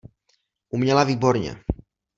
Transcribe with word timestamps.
Uměla 0.71 1.03
výborně. 1.03 1.63